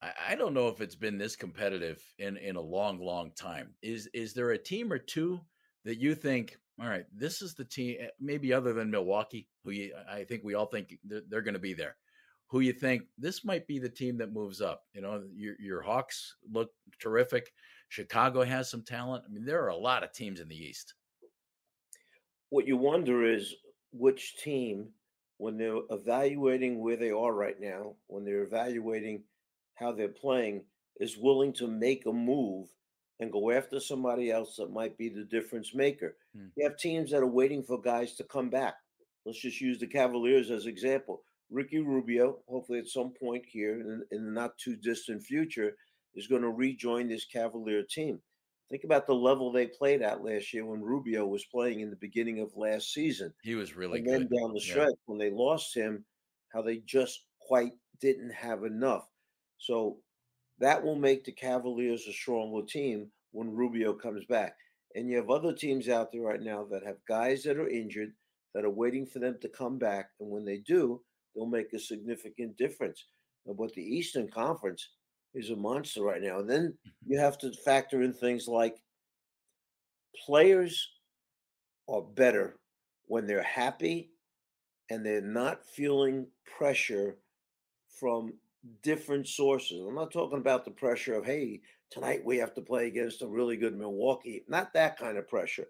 [0.00, 3.74] I, I don't know if it's been this competitive in, in a long, long time.
[3.82, 5.40] Is is there a team or two
[5.84, 9.72] that you think, all right, this is the team, eh, maybe other than Milwaukee, who
[9.72, 11.96] you, I think we all think they're, they're going to be there
[12.50, 14.84] who you think this might be the team that moves up.
[14.94, 16.70] You know, your your Hawks look
[17.00, 17.50] terrific.
[17.88, 19.24] Chicago has some talent.
[19.26, 20.94] I mean, there are a lot of teams in the East
[22.50, 23.54] what you wonder is
[23.92, 24.88] which team,
[25.38, 29.22] when they're evaluating where they are right now, when they're evaluating
[29.74, 30.64] how they're playing,
[31.00, 32.68] is willing to make a move
[33.20, 36.16] and go after somebody else that might be the difference maker.
[36.36, 36.46] Hmm.
[36.56, 38.74] You have teams that are waiting for guys to come back.
[39.24, 41.22] Let's just use the Cavaliers as example.
[41.50, 45.76] Ricky Rubio, hopefully at some point here in, in the not too distant future,
[46.14, 48.20] is going to rejoin this Cavalier team.
[48.70, 51.96] Think about the level they played at last year when Rubio was playing in the
[51.96, 53.32] beginning of last season.
[53.42, 54.28] He was really and good.
[54.28, 55.04] then down the stretch, yeah.
[55.06, 56.04] when they lost him,
[56.52, 59.08] how they just quite didn't have enough.
[59.58, 59.98] So
[60.58, 64.54] that will make the Cavaliers a stronger team when Rubio comes back.
[64.94, 68.12] And you have other teams out there right now that have guys that are injured
[68.54, 70.10] that are waiting for them to come back.
[70.20, 71.00] And when they do,
[71.34, 73.04] they'll make a significant difference.
[73.46, 74.90] But the Eastern Conference,
[75.34, 76.38] is a monster right now.
[76.38, 77.12] And then mm-hmm.
[77.12, 78.76] you have to factor in things like
[80.26, 80.88] players
[81.88, 82.58] are better
[83.06, 84.10] when they're happy
[84.90, 86.26] and they're not feeling
[86.58, 87.16] pressure
[87.98, 88.32] from
[88.82, 89.80] different sources.
[89.86, 91.60] I'm not talking about the pressure of, hey,
[91.90, 94.44] tonight we have to play against a really good Milwaukee.
[94.48, 95.66] Not that kind of pressure.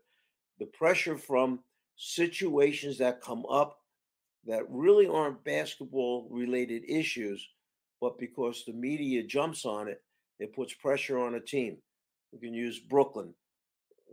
[0.59, 1.61] The pressure from
[1.97, 3.79] situations that come up
[4.47, 7.47] that really aren't basketball related issues,
[8.01, 10.03] but because the media jumps on it,
[10.39, 11.79] it puts pressure on a team.
[12.33, 13.35] We can use Brooklyn.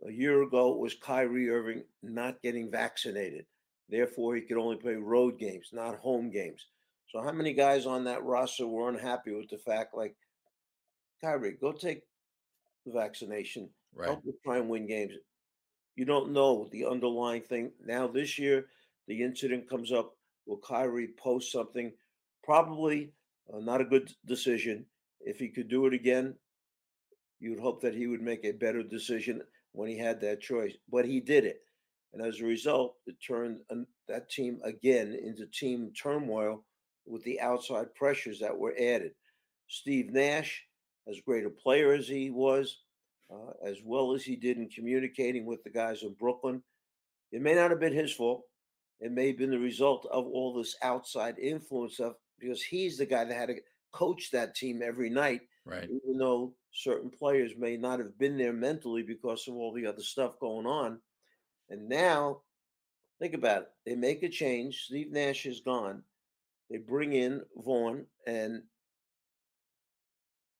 [0.08, 3.46] A year ago, it was Kyrie Irving not getting vaccinated.
[3.90, 6.66] Therefore, he could only play road games, not home games.
[7.10, 10.16] So, how many guys on that roster were unhappy with the fact, like,
[11.22, 12.02] Kyrie, go take
[12.86, 14.08] the vaccination, right.
[14.08, 15.14] help us try and win games?
[15.96, 17.72] You don't know the underlying thing.
[17.86, 18.66] Now, this year,
[19.08, 20.14] the incident comes up.
[20.46, 21.92] Will Kyrie post something?
[22.44, 23.14] Probably
[23.54, 24.86] uh, not a good decision.
[25.22, 26.36] If he could do it again,
[27.40, 29.42] you would hope that he would make a better decision
[29.74, 30.74] when he had that choice.
[30.90, 31.62] But he did it.
[32.14, 33.60] And as a result, it turned
[34.08, 36.64] that team again into team turmoil
[37.06, 39.12] with the outside pressures that were added.
[39.68, 40.64] Steve Nash,
[41.10, 42.80] as great a player as he was,
[43.32, 46.64] uh, as well as he did in communicating with the guys in Brooklyn,
[47.32, 48.44] it may not have been his fault.
[49.02, 53.06] It may have been the result of all this outside influence of because he's the
[53.06, 53.56] guy that had to
[53.92, 55.42] coach that team every night.
[55.66, 55.90] Right.
[55.90, 60.02] Even though certain players may not have been there mentally because of all the other
[60.02, 61.00] stuff going on.
[61.70, 62.42] And now,
[63.20, 63.72] think about it.
[63.86, 64.84] They make a change.
[64.86, 66.04] Steve Nash is gone.
[66.70, 68.64] They bring in Vaughn, and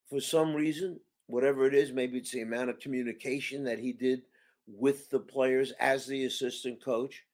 [0.08, 4.22] for some reason, whatever it is, maybe it's the amount of communication that he did
[4.68, 7.24] with the players as the assistant coach.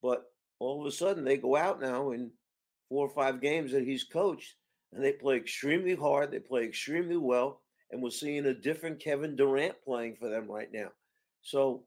[0.00, 0.30] But
[0.60, 2.30] all of a sudden, they go out now in
[2.88, 4.54] four or five games that he's coached,
[4.92, 6.30] and they play extremely hard.
[6.30, 7.60] They play extremely well,
[7.90, 10.88] and we're seeing a different Kevin Durant playing for them right now.
[11.42, 11.84] So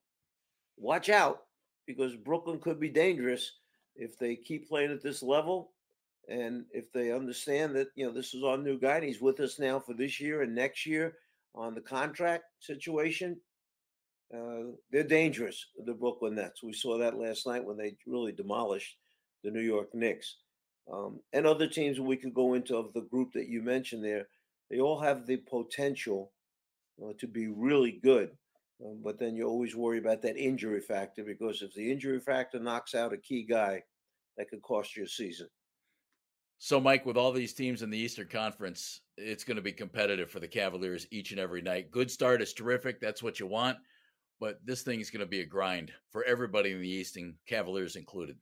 [0.78, 1.44] watch out
[1.86, 3.54] because Brooklyn could be dangerous
[3.96, 5.72] if they keep playing at this level
[6.28, 9.40] and if they understand that you know this is our new guy and he's with
[9.40, 11.16] us now for this year and next year
[11.56, 13.38] on the contract situation
[14.36, 18.98] uh, they're dangerous the brooklyn nets we saw that last night when they really demolished
[19.44, 20.38] the new york knicks
[20.92, 24.28] um, and other teams we could go into of the group that you mentioned there
[24.70, 26.32] they all have the potential
[27.04, 28.32] uh, to be really good
[28.86, 32.60] um, but then you always worry about that injury factor because if the injury factor
[32.60, 33.82] knocks out a key guy
[34.38, 35.48] that could cost you a season
[36.60, 40.32] so, Mike, with all these teams in the Eastern Conference, it's going to be competitive
[40.32, 41.92] for the Cavaliers each and every night.
[41.92, 43.00] Good start is terrific.
[43.00, 43.78] That's what you want.
[44.40, 47.36] But this thing is going to be a grind for everybody in the East, and
[47.48, 48.38] Cavaliers included.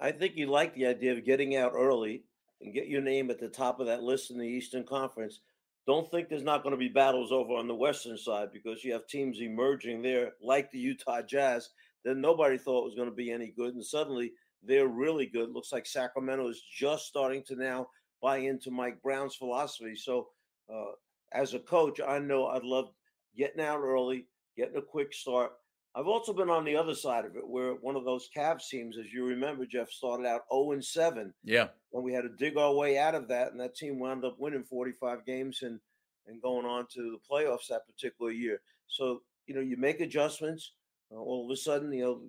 [0.00, 2.24] I think you like the idea of getting out early
[2.60, 5.40] and get your name at the top of that list in the Eastern Conference.
[5.86, 8.92] Don't think there's not going to be battles over on the Western side because you
[8.92, 11.70] have teams emerging there like the Utah Jazz
[12.04, 13.74] that nobody thought was going to be any good.
[13.74, 15.50] And suddenly they're really good.
[15.50, 17.88] Looks like Sacramento is just starting to now
[18.20, 19.96] buy into Mike Brown's philosophy.
[19.96, 20.28] So,
[20.72, 20.92] uh,
[21.32, 22.90] as a coach, I know I'd love
[23.36, 24.26] getting out early,
[24.56, 25.52] getting a quick start.
[25.94, 28.96] I've also been on the other side of it, where one of those Cavs teams,
[28.96, 31.34] as you remember, Jeff started out 0 and 7.
[31.42, 31.68] Yeah.
[31.92, 33.50] And we had to dig our way out of that.
[33.50, 35.80] And that team wound up winning 45 games and,
[36.28, 38.60] and going on to the playoffs that particular year.
[38.86, 40.72] So, you know, you make adjustments.
[41.12, 42.22] Uh, all of a sudden, you know,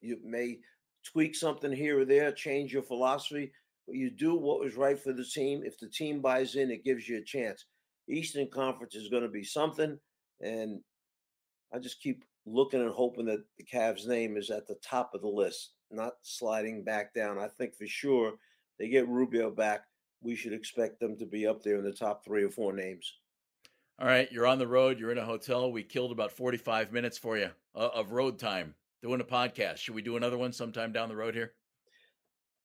[0.00, 0.58] you may
[1.04, 3.52] tweak something here or there, change your philosophy,
[3.86, 5.62] but you do what was right for the team.
[5.64, 7.64] If the team buys in, it gives you a chance.
[8.08, 9.98] Eastern Conference is going to be something,
[10.40, 10.80] and
[11.72, 15.22] I just keep looking and hoping that the Cavs' name is at the top of
[15.22, 17.38] the list, not sliding back down.
[17.38, 18.34] I think for sure
[18.78, 19.82] they get Rubio back.
[20.22, 23.12] We should expect them to be up there in the top three or four names.
[23.98, 24.98] All right, you're on the road.
[24.98, 25.70] You're in a hotel.
[25.70, 29.78] We killed about 45 minutes for you uh, of road time doing a podcast.
[29.78, 31.52] Should we do another one sometime down the road here?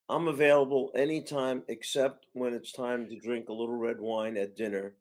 [0.10, 4.96] I'm available anytime except when it's time to drink a little red wine at dinner.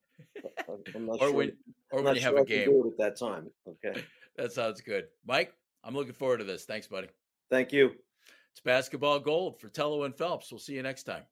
[0.66, 0.78] or
[1.18, 1.32] sure.
[1.32, 1.52] when,
[1.92, 2.68] or when you sure have a game.
[2.68, 3.48] at that time.
[3.66, 4.02] Okay.
[4.38, 5.06] That sounds good.
[5.26, 5.52] Mike,
[5.84, 6.64] I'm looking forward to this.
[6.64, 7.08] Thanks, buddy.
[7.50, 7.90] Thank you.
[8.52, 10.50] It's basketball gold Fratello and Phelps.
[10.50, 11.24] We'll see you next time.